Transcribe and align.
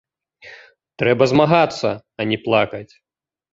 Трэба 1.03 1.27
змагацца, 1.35 1.89
а 2.19 2.29
не 2.33 2.37
плакаць! 2.49 2.91